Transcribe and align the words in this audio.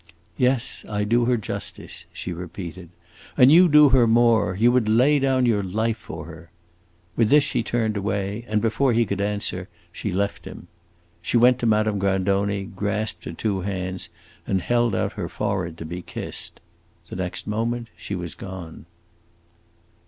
"Yes, 0.35 0.83
I 0.89 1.03
do 1.03 1.25
her 1.25 1.37
justice," 1.37 2.05
she 2.11 2.33
repeated. 2.33 2.89
"And 3.37 3.51
you 3.51 3.69
do 3.69 3.89
her 3.89 4.07
more; 4.07 4.55
you 4.55 4.71
would 4.71 4.89
lay 4.89 5.19
down 5.19 5.45
your 5.45 5.61
life 5.61 5.99
for 5.99 6.25
her." 6.25 6.49
With 7.15 7.29
this 7.29 7.43
she 7.43 7.61
turned 7.61 7.95
away, 7.95 8.43
and 8.47 8.63
before 8.63 8.93
he 8.93 9.05
could 9.05 9.21
answer, 9.21 9.69
she 9.91 10.11
left 10.11 10.45
him. 10.45 10.67
She 11.21 11.37
went 11.37 11.59
to 11.59 11.67
Madame 11.67 11.99
Grandoni, 11.99 12.63
grasped 12.63 13.25
her 13.25 13.33
two 13.33 13.59
hands, 13.61 14.09
and 14.47 14.63
held 14.63 14.95
out 14.95 15.11
her 15.13 15.29
forehead 15.29 15.77
to 15.77 15.85
be 15.85 16.01
kissed. 16.01 16.61
The 17.09 17.15
next 17.15 17.45
moment 17.45 17.89
she 17.95 18.15
was 18.15 18.33
gone. 18.33 18.87